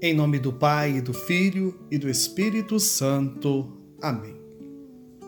Em 0.00 0.14
nome 0.14 0.38
do 0.38 0.52
Pai, 0.52 0.98
e 0.98 1.00
do 1.00 1.12
Filho 1.12 1.76
e 1.90 1.98
do 1.98 2.08
Espírito 2.08 2.78
Santo. 2.78 3.76
Amém. 4.00 4.36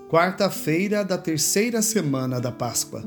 Quarta-feira 0.09 1.05
da 1.05 1.19
terceira 1.19 1.83
semana 1.83 2.41
da 2.41 2.53
Páscoa. 2.53 3.03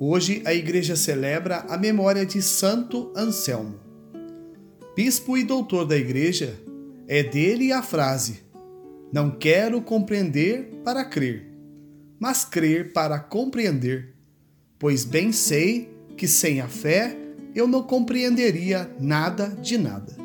Hoje 0.00 0.42
a 0.44 0.52
Igreja 0.52 0.96
celebra 0.96 1.58
a 1.68 1.78
memória 1.78 2.26
de 2.26 2.42
Santo 2.42 3.12
Anselmo. 3.16 3.78
Bispo 4.96 5.38
e 5.38 5.44
doutor 5.44 5.84
da 5.84 5.96
Igreja, 5.96 6.58
é 7.06 7.22
dele 7.22 7.70
a 7.70 7.80
frase: 7.80 8.40
Não 9.12 9.30
quero 9.30 9.80
compreender 9.80 10.80
para 10.84 11.04
crer, 11.04 11.52
mas 12.18 12.44
crer 12.44 12.92
para 12.92 13.20
compreender, 13.20 14.12
pois 14.76 15.04
bem 15.04 15.30
sei 15.30 15.88
que 16.16 16.26
sem 16.26 16.60
a 16.60 16.66
fé 16.66 17.16
eu 17.54 17.68
não 17.68 17.84
compreenderia 17.84 18.90
nada 18.98 19.46
de 19.62 19.78
nada. 19.78 20.23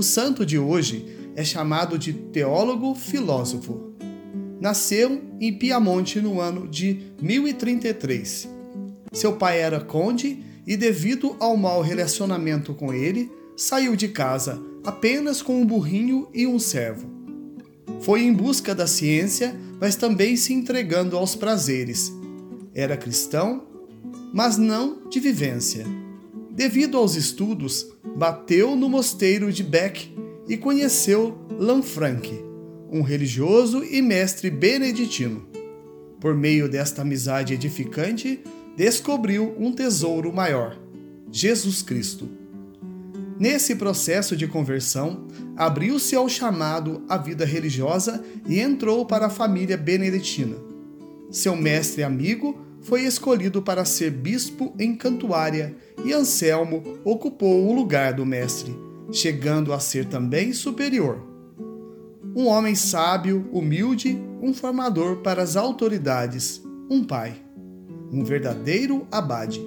O 0.00 0.02
santo 0.02 0.46
de 0.46 0.58
hoje 0.58 1.04
é 1.36 1.44
chamado 1.44 1.98
de 1.98 2.14
teólogo 2.14 2.94
filósofo. 2.94 3.92
Nasceu 4.58 5.20
em 5.38 5.52
Piamonte 5.52 6.22
no 6.22 6.40
ano 6.40 6.66
de 6.66 7.12
1033. 7.20 8.48
Seu 9.12 9.34
pai 9.34 9.60
era 9.60 9.78
conde 9.78 10.42
e, 10.66 10.74
devido 10.74 11.36
ao 11.38 11.54
mau 11.54 11.82
relacionamento 11.82 12.72
com 12.72 12.94
ele, 12.94 13.30
saiu 13.54 13.94
de 13.94 14.08
casa 14.08 14.58
apenas 14.82 15.42
com 15.42 15.60
um 15.60 15.66
burrinho 15.66 16.30
e 16.32 16.46
um 16.46 16.58
servo. 16.58 17.06
Foi 18.00 18.22
em 18.22 18.32
busca 18.32 18.74
da 18.74 18.86
ciência, 18.86 19.54
mas 19.78 19.96
também 19.96 20.34
se 20.34 20.54
entregando 20.54 21.14
aos 21.14 21.36
prazeres. 21.36 22.10
Era 22.74 22.96
cristão, 22.96 23.66
mas 24.32 24.56
não 24.56 25.10
de 25.10 25.20
vivência. 25.20 25.84
Devido 26.50 26.98
aos 26.98 27.14
estudos, 27.14 27.86
bateu 28.16 28.74
no 28.74 28.88
mosteiro 28.88 29.52
de 29.52 29.62
Bec 29.62 30.12
e 30.48 30.56
conheceu 30.56 31.38
Lanfranc, 31.58 32.28
um 32.90 33.02
religioso 33.02 33.84
e 33.84 34.02
mestre 34.02 34.50
beneditino. 34.50 35.46
Por 36.20 36.34
meio 36.34 36.68
desta 36.68 37.02
amizade 37.02 37.54
edificante, 37.54 38.40
descobriu 38.76 39.54
um 39.58 39.72
tesouro 39.72 40.32
maior: 40.32 40.76
Jesus 41.30 41.82
Cristo. 41.82 42.28
Nesse 43.38 43.76
processo 43.76 44.36
de 44.36 44.46
conversão, 44.46 45.26
abriu-se 45.56 46.14
ao 46.14 46.28
chamado 46.28 47.02
à 47.08 47.16
vida 47.16 47.44
religiosa 47.44 48.22
e 48.46 48.60
entrou 48.60 49.06
para 49.06 49.26
a 49.26 49.30
família 49.30 49.78
beneditina. 49.78 50.56
Seu 51.30 51.56
mestre 51.56 52.02
amigo 52.02 52.58
foi 52.82 53.02
escolhido 53.02 53.62
para 53.62 53.84
ser 53.84 54.10
bispo 54.10 54.74
em 54.78 54.94
Cantuária 54.94 55.74
e 56.04 56.12
Anselmo 56.12 56.82
ocupou 57.04 57.66
o 57.66 57.72
lugar 57.72 58.14
do 58.14 58.24
mestre, 58.24 58.74
chegando 59.12 59.72
a 59.72 59.78
ser 59.78 60.06
também 60.06 60.52
superior. 60.52 61.26
Um 62.34 62.46
homem 62.46 62.74
sábio, 62.74 63.48
humilde, 63.52 64.18
um 64.40 64.54
formador 64.54 65.16
para 65.16 65.42
as 65.42 65.56
autoridades, 65.56 66.62
um 66.88 67.04
pai, 67.04 67.34
um 68.10 68.24
verdadeiro 68.24 69.06
abade. 69.10 69.60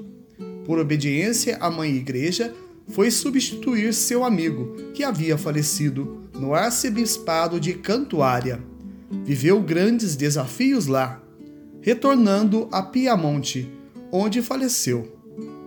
Por 0.65 0.79
obediência 0.79 1.57
à 1.57 1.69
mãe 1.69 1.93
igreja, 1.93 2.53
foi 2.87 3.11
substituir 3.11 3.93
seu 3.93 4.23
amigo, 4.23 4.75
que 4.93 5.03
havia 5.03 5.37
falecido, 5.37 6.29
no 6.33 6.53
arcebispado 6.53 7.59
de 7.59 7.73
Cantuária. 7.73 8.61
Viveu 9.23 9.61
grandes 9.61 10.15
desafios 10.15 10.87
lá, 10.87 11.22
retornando 11.83 12.69
a 12.71 12.81
Piamonte, 12.81 13.69
onde 14.11 14.41
faleceu. 14.41 15.19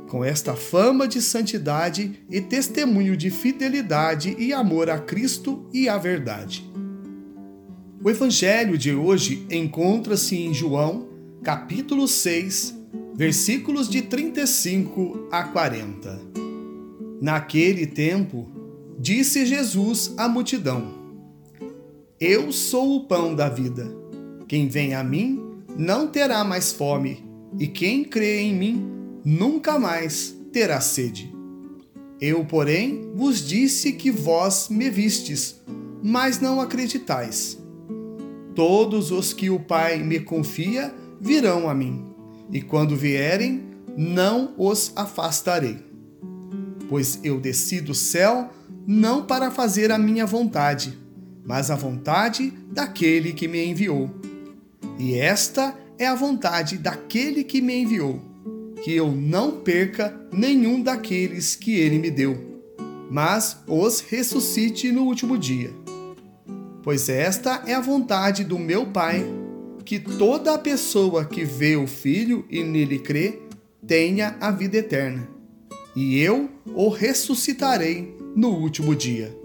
Com 0.09 0.25
esta 0.25 0.55
fama 0.55 1.06
de 1.06 1.20
santidade 1.20 2.25
e 2.31 2.41
testemunho 2.41 3.17
de 3.17 3.31
fidelidade 3.31 4.34
e 4.39 4.53
amor 4.53 4.89
a 4.89 4.98
Cristo 4.98 5.69
e 5.72 5.89
à 5.89 5.98
verdade. 5.98 6.69
O 8.03 8.09
evangelho 8.09 8.78
de 8.78 8.94
hoje 8.94 9.47
encontra-se 9.50 10.37
em 10.37 10.55
João, 10.55 11.09
capítulo 11.43 12.09
6, 12.09 12.75
versículos 13.15 13.88
de 13.88 14.03
35 14.03 15.28
a 15.31 15.44
40. 15.44 16.19
Naquele 17.21 17.87
tempo, 17.87 18.48
disse 18.98 19.44
Jesus 19.44 20.15
à 20.16 20.28
multidão: 20.28 20.94
Eu 22.19 22.53
sou 22.53 22.97
o 22.97 23.04
pão 23.06 23.34
da 23.34 23.48
vida. 23.48 23.87
Quem 24.47 24.69
vem 24.69 24.94
a 24.94 25.03
mim 25.03 25.46
não 25.78 26.06
terá 26.06 26.42
mais 26.42 26.72
fome, 26.72 27.25
e 27.59 27.66
quem 27.66 28.04
crê 28.04 28.41
em 28.41 28.54
mim 28.54 28.91
nunca 29.25 29.78
mais 29.78 30.34
terá 30.53 30.81
sede. 30.81 31.34
Eu, 32.20 32.44
porém, 32.44 33.12
vos 33.14 33.47
disse 33.47 33.92
que 33.92 34.10
vós 34.10 34.69
me 34.70 34.88
vistes, 34.88 35.60
mas 36.03 36.41
não 36.41 36.60
acreditais. 36.60 37.59
Todos 38.54 39.10
os 39.10 39.34
que 39.34 39.50
o 39.50 39.60
Pai 39.60 40.03
me 40.03 40.20
confia 40.20 40.94
virão 41.20 41.69
a 41.69 41.75
mim, 41.75 42.04
e 42.50 42.62
quando 42.62 42.97
vierem, 42.97 43.65
não 43.97 44.54
os 44.56 44.92
afastarei. 44.97 45.78
Pois 46.88 47.20
eu 47.22 47.38
desci 47.38 47.81
do 47.81 47.94
céu 47.94 48.50
não 48.86 49.25
para 49.25 49.50
fazer 49.50 49.91
a 49.91 49.98
minha 49.98 50.25
vontade, 50.25 50.97
mas 51.44 51.70
a 51.70 51.75
vontade 51.75 52.53
daquele 52.70 53.32
que 53.32 53.48
me 53.48 53.65
enviou. 53.65 54.10
E 54.99 55.15
esta 55.15 55.77
é 55.99 56.07
a 56.07 56.15
vontade 56.15 56.79
daquele 56.79 57.45
que 57.45 57.61
me 57.61 57.83
enviou, 57.83 58.21
que 58.83 58.95
eu 58.95 59.11
não 59.11 59.61
perca 59.61 60.19
nenhum 60.33 60.83
daqueles 60.83 61.55
que 61.55 61.75
ele 61.75 61.99
me 61.99 62.11
deu, 62.11 62.62
mas 63.11 63.59
os 63.67 64.01
ressuscite 64.01 64.91
no 64.93 65.03
último 65.03 65.39
dia. 65.39 65.73
Pois 66.83 67.09
esta 67.09 67.62
é 67.67 67.75
a 67.75 67.81
vontade 67.81 68.45
do 68.45 68.59
meu 68.59 68.87
Pai, 68.87 69.25
que 69.84 69.99
toda 69.99 70.59
pessoa 70.59 71.25
que 71.25 71.45
vê 71.45 71.77
o 71.77 71.87
Filho 71.87 72.45
e 72.51 72.63
nele 72.63 72.99
crê 72.99 73.41
tenha 73.87 74.37
a 74.41 74.51
vida 74.51 74.78
eterna, 74.78 75.28
e 75.95 76.19
eu 76.21 76.51
o 76.75 76.89
ressuscitarei 76.89 78.17
no 78.34 78.51
último 78.51 78.95
dia. 78.95 79.37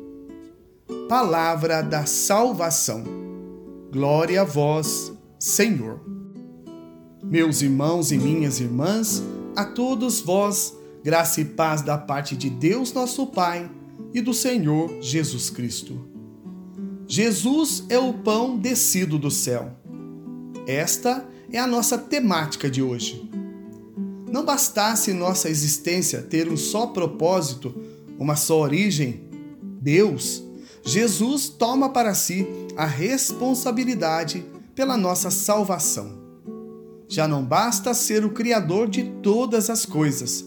Palavra 1.08 1.82
da 1.82 2.06
salvação. 2.06 3.04
Glória 3.92 4.42
a 4.42 4.44
vós, 4.44 5.11
Senhor. 5.42 6.00
Meus 7.24 7.64
irmãos 7.64 8.12
e 8.12 8.18
minhas 8.18 8.60
irmãs, 8.60 9.24
a 9.56 9.66
todos 9.66 10.22
vós, 10.22 10.72
graça 11.04 11.42
e 11.42 11.46
paz 11.46 11.82
da 11.82 11.98
parte 11.98 12.38
de 12.38 12.48
Deus, 12.48 12.94
nosso 12.94 13.26
Pai, 13.26 13.68
e 14.14 14.22
do 14.22 14.36
Senhor 14.36 15.02
Jesus 15.02 15.50
Cristo. 15.50 16.00
Jesus 17.08 17.84
é 17.90 17.98
o 17.98 18.14
pão 18.14 18.56
descido 18.56 19.18
do 19.18 19.32
céu. 19.32 19.72
Esta 20.68 21.28
é 21.52 21.58
a 21.58 21.66
nossa 21.66 21.98
temática 21.98 22.70
de 22.70 22.84
hoje. 22.84 23.28
Não 24.32 24.46
bastasse 24.46 25.12
nossa 25.12 25.50
existência 25.50 26.22
ter 26.22 26.48
um 26.50 26.56
só 26.56 26.86
propósito, 26.86 27.74
uma 28.20 28.36
só 28.36 28.60
origem, 28.60 29.24
Deus, 29.82 30.44
Jesus 30.84 31.50
toma 31.50 31.90
para 31.90 32.14
si 32.14 32.48
a 32.76 32.86
responsabilidade 32.86 34.46
pela 34.76 34.98
nossa 34.98 35.30
salvação. 35.30 36.20
Já 37.08 37.28
não 37.28 37.44
basta 37.44 37.94
ser 37.94 38.24
o 38.24 38.32
Criador 38.32 38.88
de 38.88 39.04
todas 39.22 39.70
as 39.70 39.86
coisas, 39.86 40.46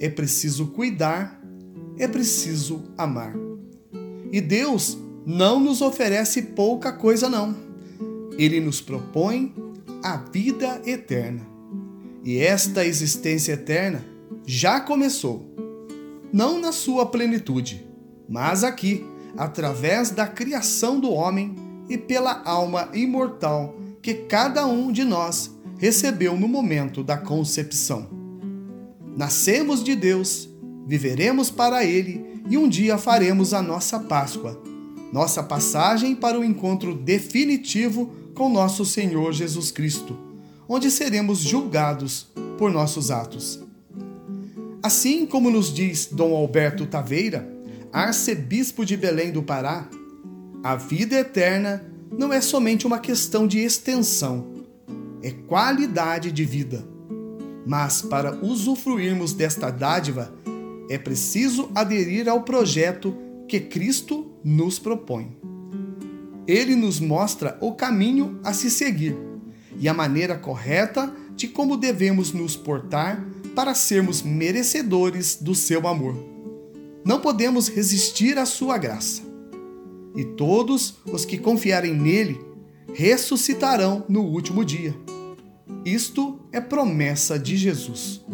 é 0.00 0.08
preciso 0.08 0.68
cuidar, 0.68 1.40
é 1.98 2.08
preciso 2.08 2.82
amar. 2.96 3.34
E 4.32 4.40
Deus 4.40 4.98
não 5.26 5.60
nos 5.60 5.82
oferece 5.82 6.42
pouca 6.42 6.92
coisa, 6.92 7.28
não. 7.28 7.54
Ele 8.38 8.60
nos 8.60 8.80
propõe 8.80 9.54
a 10.02 10.16
vida 10.16 10.80
eterna. 10.86 11.46
E 12.24 12.38
esta 12.38 12.84
existência 12.84 13.52
eterna 13.52 14.04
já 14.46 14.80
começou, 14.80 15.54
não 16.32 16.58
na 16.60 16.72
sua 16.72 17.06
plenitude, 17.06 17.86
mas 18.28 18.64
aqui, 18.64 19.04
através 19.36 20.10
da 20.10 20.26
criação 20.26 20.98
do 20.98 21.10
homem 21.12 21.54
e 21.90 21.98
pela 21.98 22.40
alma 22.44 22.88
imortal 22.94 23.76
que 24.00 24.14
cada 24.14 24.64
um 24.64 24.92
de 24.92 25.04
nós 25.04 25.50
recebeu 25.76 26.36
no 26.36 26.46
momento 26.46 27.02
da 27.02 27.18
concepção. 27.18 28.08
Nascemos 29.16 29.82
de 29.82 29.96
Deus, 29.96 30.48
viveremos 30.86 31.50
para 31.50 31.84
Ele 31.84 32.42
e 32.48 32.56
um 32.56 32.68
dia 32.68 32.96
faremos 32.96 33.52
a 33.52 33.60
nossa 33.60 33.98
Páscoa, 33.98 34.62
nossa 35.12 35.42
passagem 35.42 36.14
para 36.14 36.38
o 36.38 36.44
encontro 36.44 36.94
definitivo 36.94 38.12
com 38.34 38.48
nosso 38.48 38.84
Senhor 38.84 39.32
Jesus 39.32 39.72
Cristo, 39.72 40.16
onde 40.68 40.90
seremos 40.90 41.40
julgados 41.40 42.28
por 42.56 42.70
nossos 42.70 43.10
atos. 43.10 43.60
Assim 44.80 45.26
como 45.26 45.50
nos 45.50 45.74
diz 45.74 46.06
Dom 46.06 46.36
Alberto 46.36 46.86
Taveira, 46.86 47.52
arcebispo 47.92 48.84
de 48.84 48.96
Belém 48.96 49.32
do 49.32 49.42
Pará, 49.42 49.88
a 50.62 50.76
vida 50.76 51.16
eterna 51.16 51.82
não 52.16 52.32
é 52.32 52.40
somente 52.40 52.86
uma 52.86 52.98
questão 52.98 53.46
de 53.46 53.60
extensão, 53.60 54.52
é 55.22 55.30
qualidade 55.30 56.30
de 56.30 56.44
vida. 56.44 56.84
Mas 57.66 58.02
para 58.02 58.34
usufruirmos 58.44 59.32
desta 59.32 59.70
dádiva, 59.70 60.34
é 60.90 60.98
preciso 60.98 61.70
aderir 61.74 62.28
ao 62.28 62.42
projeto 62.42 63.16
que 63.48 63.58
Cristo 63.58 64.32
nos 64.44 64.78
propõe. 64.78 65.34
Ele 66.46 66.74
nos 66.74 67.00
mostra 67.00 67.56
o 67.60 67.72
caminho 67.72 68.38
a 68.44 68.52
se 68.52 68.70
seguir 68.70 69.16
e 69.78 69.88
a 69.88 69.94
maneira 69.94 70.36
correta 70.36 71.10
de 71.34 71.48
como 71.48 71.76
devemos 71.76 72.32
nos 72.32 72.54
portar 72.54 73.24
para 73.54 73.74
sermos 73.74 74.20
merecedores 74.20 75.36
do 75.36 75.54
seu 75.54 75.88
amor. 75.88 76.14
Não 77.02 77.20
podemos 77.20 77.68
resistir 77.68 78.36
à 78.36 78.44
sua 78.44 78.76
graça. 78.76 79.29
E 80.16 80.24
todos 80.24 80.98
os 81.06 81.24
que 81.24 81.38
confiarem 81.38 81.94
nele 81.94 82.40
ressuscitarão 82.92 84.04
no 84.08 84.22
último 84.22 84.64
dia. 84.64 84.94
Isto 85.84 86.40
é 86.52 86.60
promessa 86.60 87.38
de 87.38 87.56
Jesus. 87.56 88.24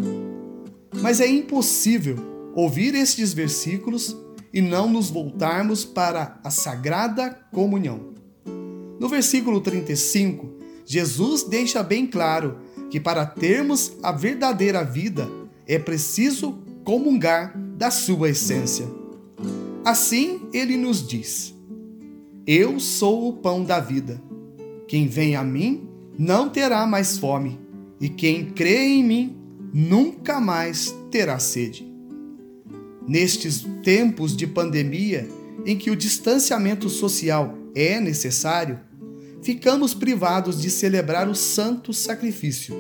Mas 1.01 1.21
é 1.21 1.29
impossível 1.29 2.17
ouvir 2.55 2.95
estes 2.95 3.33
versículos 3.33 4.17
e 4.53 4.61
não 4.61 4.89
nos 4.89 5.11
voltarmos 5.11 5.85
para 5.85 6.41
a 6.43 6.51
sagrada 6.51 7.31
comunhão. 7.53 8.15
No 8.99 9.09
versículo 9.09 9.61
35, 9.61 10.57
Jesus 10.87 11.43
deixa 11.43 11.83
bem 11.83 12.07
claro 12.07 12.59
que 12.89 12.99
para 12.99 13.27
termos 13.27 13.93
a 14.03 14.11
verdadeira 14.13 14.83
vida 14.83 15.29
é 15.67 15.79
preciso 15.79 16.59
comungar 16.85 17.57
da 17.77 17.91
sua 17.91 18.31
essência. 18.31 18.87
Assim 19.85 20.49
ele 20.53 20.77
nos 20.77 21.07
diz: 21.07 21.56
Eu 22.47 22.79
sou 22.79 23.29
o 23.29 23.33
pão 23.33 23.65
da 23.65 23.81
vida. 23.81 24.23
Quem 24.87 25.09
vem 25.09 25.35
a 25.35 25.43
mim 25.43 25.89
não 26.17 26.49
terá 26.49 26.87
mais 26.87 27.19
fome, 27.19 27.59
e 28.01 28.09
quem 28.09 28.45
crê 28.51 28.87
em 28.87 29.03
mim 29.03 29.37
nunca 29.75 30.41
mais 30.41 30.95
terá 31.11 31.41
sede. 31.41 31.85
Nestes 33.05 33.67
tempos 33.83 34.37
de 34.37 34.47
pandemia, 34.47 35.29
em 35.67 35.77
que 35.77 35.91
o 35.91 35.97
distanciamento 35.97 36.89
social 36.89 37.53
é 37.75 37.99
necessário, 37.99 38.79
ficamos 39.43 39.93
privados 39.93 40.63
de 40.63 40.71
celebrar 40.71 41.29
o 41.29 41.35
santo 41.35 41.93
sacrifício. 41.93 42.77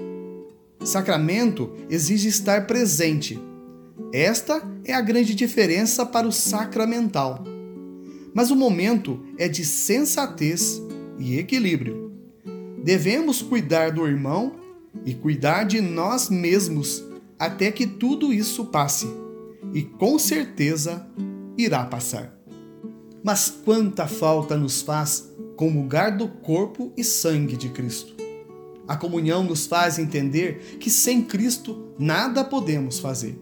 Sacramento 0.84 1.72
exige 1.90 2.28
estar 2.28 2.68
presente. 2.68 3.36
Esta 4.12 4.62
é 4.84 4.94
a 4.94 5.00
grande 5.00 5.34
diferença 5.34 6.06
para 6.06 6.28
o 6.28 6.32
sacramental. 6.32 7.55
Mas 8.36 8.50
o 8.50 8.54
momento 8.54 9.24
é 9.38 9.48
de 9.48 9.64
sensatez 9.64 10.82
e 11.18 11.38
equilíbrio. 11.38 12.12
Devemos 12.84 13.40
cuidar 13.40 13.92
do 13.92 14.06
irmão 14.06 14.56
e 15.06 15.14
cuidar 15.14 15.64
de 15.64 15.80
nós 15.80 16.28
mesmos 16.28 17.02
até 17.38 17.72
que 17.72 17.86
tudo 17.86 18.34
isso 18.34 18.66
passe. 18.66 19.06
E 19.72 19.80
com 19.80 20.18
certeza 20.18 21.08
irá 21.56 21.86
passar. 21.86 22.38
Mas 23.24 23.48
quanta 23.48 24.06
falta 24.06 24.54
nos 24.54 24.82
faz 24.82 25.32
comungar 25.56 26.14
do 26.14 26.28
corpo 26.28 26.92
e 26.94 27.02
sangue 27.02 27.56
de 27.56 27.70
Cristo. 27.70 28.14
A 28.86 28.98
comunhão 28.98 29.44
nos 29.44 29.66
faz 29.66 29.98
entender 29.98 30.76
que 30.78 30.90
sem 30.90 31.22
Cristo 31.22 31.94
nada 31.98 32.44
podemos 32.44 32.98
fazer. 32.98 33.40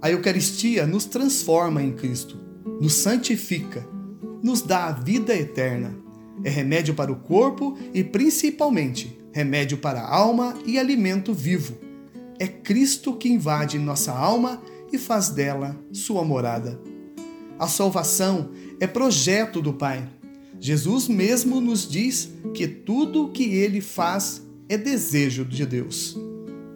A 0.00 0.08
Eucaristia 0.12 0.86
nos 0.86 1.06
transforma 1.06 1.82
em 1.82 1.90
Cristo, 1.90 2.38
nos 2.80 2.94
santifica, 2.94 3.84
nos 4.42 4.62
dá 4.62 4.86
a 4.86 4.92
vida 4.92 5.34
eterna. 5.34 5.94
É 6.44 6.50
remédio 6.50 6.94
para 6.94 7.12
o 7.12 7.16
corpo 7.16 7.76
e, 7.94 8.02
principalmente, 8.02 9.18
remédio 9.32 9.78
para 9.78 10.00
a 10.00 10.14
alma 10.14 10.54
e 10.66 10.78
alimento 10.78 11.32
vivo. 11.32 11.76
É 12.38 12.46
Cristo 12.46 13.14
que 13.14 13.28
invade 13.28 13.78
nossa 13.78 14.12
alma 14.12 14.60
e 14.92 14.98
faz 14.98 15.28
dela 15.28 15.76
sua 15.92 16.24
morada. 16.24 16.80
A 17.58 17.68
salvação 17.68 18.50
é 18.80 18.86
projeto 18.86 19.62
do 19.62 19.72
Pai 19.72 20.08
Jesus 20.62 21.08
mesmo 21.08 21.60
nos 21.60 21.90
diz 21.90 22.30
que 22.54 22.68
tudo 22.68 23.24
o 23.24 23.30
que 23.32 23.42
ele 23.42 23.80
faz 23.80 24.46
é 24.68 24.78
desejo 24.78 25.44
de 25.44 25.66
Deus. 25.66 26.16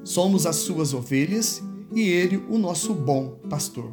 Somos 0.02 0.44
as 0.44 0.56
suas 0.56 0.92
ovelhas 0.92 1.62
e 1.94 2.02
ele 2.02 2.42
o 2.50 2.58
nosso 2.58 2.92
bom 2.92 3.38
pastor. 3.48 3.92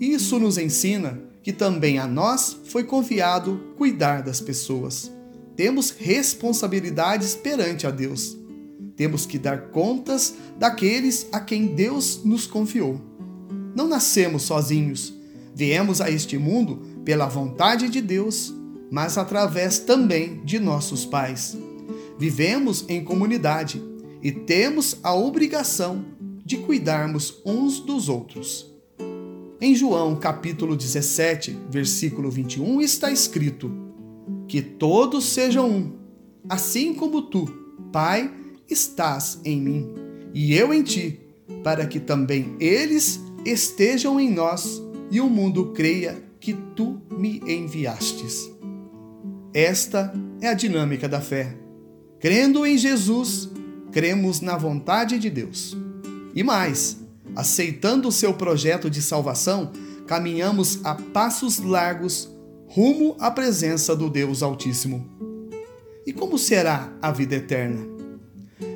Isso 0.00 0.40
nos 0.40 0.58
ensina 0.58 1.22
que 1.46 1.52
também 1.52 1.96
a 1.96 2.08
nós 2.08 2.56
foi 2.64 2.82
confiado 2.82 3.72
cuidar 3.78 4.20
das 4.20 4.40
pessoas. 4.40 5.12
Temos 5.54 5.90
responsabilidades 5.90 7.36
perante 7.36 7.86
a 7.86 7.90
Deus. 7.92 8.36
Temos 8.96 9.26
que 9.26 9.38
dar 9.38 9.68
contas 9.68 10.34
daqueles 10.58 11.28
a 11.30 11.38
quem 11.38 11.68
Deus 11.68 12.22
nos 12.24 12.48
confiou. 12.48 13.00
Não 13.76 13.86
nascemos 13.86 14.42
sozinhos. 14.42 15.14
Viemos 15.54 16.00
a 16.00 16.10
este 16.10 16.36
mundo 16.36 16.82
pela 17.04 17.28
vontade 17.28 17.88
de 17.88 18.00
Deus 18.00 18.52
mas 18.90 19.16
através 19.16 19.78
também 19.78 20.42
de 20.44 20.58
nossos 20.58 21.06
pais. 21.06 21.56
Vivemos 22.18 22.84
em 22.88 23.04
comunidade 23.04 23.80
e 24.20 24.32
temos 24.32 24.96
a 25.00 25.14
obrigação 25.14 26.04
de 26.44 26.56
cuidarmos 26.56 27.40
uns 27.46 27.78
dos 27.78 28.08
outros. 28.08 28.75
Em 29.58 29.74
João 29.74 30.14
capítulo 30.16 30.76
17, 30.76 31.56
versículo 31.70 32.30
21 32.30 32.82
está 32.82 33.10
escrito: 33.10 33.70
Que 34.46 34.60
todos 34.60 35.24
sejam 35.24 35.70
um, 35.70 35.92
assim 36.46 36.92
como 36.92 37.22
tu, 37.22 37.46
Pai, 37.90 38.30
estás 38.68 39.40
em 39.44 39.60
mim 39.60 39.94
e 40.34 40.54
eu 40.54 40.74
em 40.74 40.82
ti, 40.82 41.18
para 41.64 41.86
que 41.86 41.98
também 41.98 42.54
eles 42.60 43.18
estejam 43.46 44.20
em 44.20 44.30
nós 44.30 44.82
e 45.10 45.22
o 45.22 45.30
mundo 45.30 45.72
creia 45.72 46.22
que 46.38 46.52
tu 46.52 47.00
me 47.10 47.40
enviastes. 47.46 48.50
Esta 49.54 50.12
é 50.42 50.48
a 50.48 50.54
dinâmica 50.54 51.08
da 51.08 51.22
fé. 51.22 51.56
Crendo 52.20 52.66
em 52.66 52.76
Jesus, 52.76 53.48
cremos 53.90 54.42
na 54.42 54.58
vontade 54.58 55.18
de 55.18 55.30
Deus. 55.30 55.74
E 56.34 56.42
mais, 56.42 56.98
aceitando 57.34 58.08
o 58.08 58.12
seu 58.12 58.34
projeto 58.34 58.88
de 58.88 59.02
salvação, 59.02 59.72
caminhamos 60.06 60.80
a 60.84 60.94
passos 60.94 61.58
largos 61.58 62.30
rumo 62.68 63.16
à 63.18 63.30
presença 63.30 63.94
do 63.96 64.08
Deus 64.08 64.42
Altíssimo. 64.42 65.06
E 66.06 66.12
como 66.12 66.38
será 66.38 66.92
a 67.02 67.10
vida 67.10 67.36
eterna? 67.36 67.84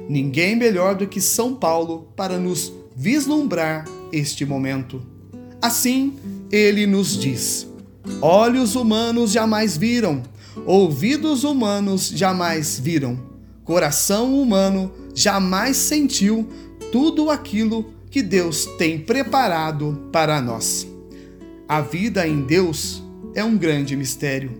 Ninguém 0.08 0.56
melhor 0.56 0.96
do 0.96 1.06
que 1.06 1.20
São 1.20 1.54
Paulo 1.54 2.12
para 2.16 2.38
nos 2.38 2.72
vislumbrar 2.96 3.84
este 4.10 4.44
momento. 4.44 5.00
Assim, 5.62 6.16
ele 6.50 6.86
nos 6.86 7.16
diz: 7.16 7.68
Olhos 8.20 8.74
humanos 8.74 9.30
jamais 9.30 9.76
viram 9.76 10.22
ouvidos 10.66 11.44
humanos 11.44 12.08
jamais 12.08 12.78
viram, 12.78 13.18
coração 13.64 14.40
humano 14.40 14.92
jamais 15.14 15.76
sentiu 15.76 16.48
tudo 16.92 17.30
aquilo 17.30 17.92
que 18.10 18.22
Deus 18.22 18.66
tem 18.76 18.98
preparado 18.98 20.08
para 20.12 20.40
nós. 20.40 20.86
A 21.68 21.80
vida 21.80 22.26
em 22.26 22.42
Deus 22.42 23.02
é 23.34 23.44
um 23.44 23.56
grande 23.56 23.96
mistério. 23.96 24.50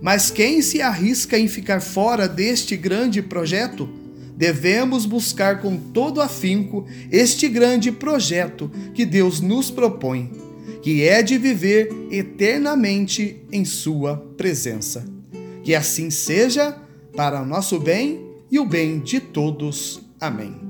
Mas 0.00 0.30
quem 0.30 0.62
se 0.62 0.80
arrisca 0.80 1.38
em 1.38 1.48
ficar 1.48 1.80
fora 1.80 2.28
deste 2.28 2.76
grande 2.76 3.22
projeto? 3.22 3.88
Devemos 4.36 5.04
buscar 5.04 5.60
com 5.60 5.76
todo 5.76 6.20
afinco 6.20 6.86
este 7.10 7.48
grande 7.48 7.92
projeto 7.92 8.70
que 8.94 9.04
Deus 9.04 9.40
nos 9.40 9.70
propõe, 9.70 10.30
que 10.82 11.02
é 11.02 11.22
de 11.22 11.36
viver 11.36 11.90
eternamente 12.10 13.42
em 13.52 13.64
Sua 13.64 14.16
presença. 14.36 15.04
Que 15.62 15.74
assim 15.74 16.08
seja, 16.08 16.76
para 17.14 17.42
o 17.42 17.46
nosso 17.46 17.78
bem 17.78 18.20
e 18.50 18.58
o 18.58 18.64
bem 18.64 18.98
de 18.98 19.20
todos. 19.20 20.00
Amém. 20.18 20.69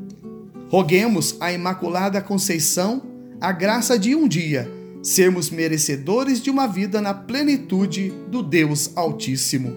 Roguemos 0.71 1.37
à 1.41 1.53
Imaculada 1.53 2.23
Conceição 2.23 3.03
a 3.41 3.51
graça 3.51 3.99
de 3.99 4.15
um 4.15 4.29
dia 4.29 4.71
sermos 5.03 5.51
merecedores 5.51 6.41
de 6.41 6.49
uma 6.49 6.69
vida 6.69 7.01
na 7.01 7.13
plenitude 7.13 8.13
do 8.29 8.41
Deus 8.41 8.93
Altíssimo. 8.95 9.75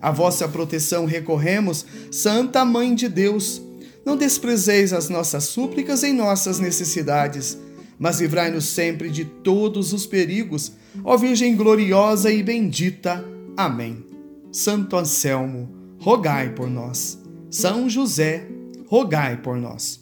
A 0.00 0.12
vossa 0.12 0.46
proteção 0.46 1.06
recorremos, 1.06 1.84
Santa 2.08 2.64
Mãe 2.64 2.94
de 2.94 3.08
Deus. 3.08 3.60
Não 4.06 4.16
desprezeis 4.16 4.92
as 4.92 5.08
nossas 5.08 5.44
súplicas 5.44 6.04
em 6.04 6.12
nossas 6.12 6.60
necessidades, 6.60 7.58
mas 7.98 8.20
livrai-nos 8.20 8.66
sempre 8.66 9.10
de 9.10 9.24
todos 9.24 9.92
os 9.92 10.06
perigos, 10.06 10.72
ó 11.02 11.16
Virgem 11.16 11.56
gloriosa 11.56 12.30
e 12.30 12.44
bendita. 12.44 13.24
Amém. 13.56 14.04
Santo 14.52 14.96
Anselmo, 14.96 15.68
rogai 15.98 16.50
por 16.50 16.70
nós. 16.70 17.18
São 17.50 17.88
José, 17.88 18.46
rogai 18.86 19.36
por 19.36 19.56
nós. 19.56 20.01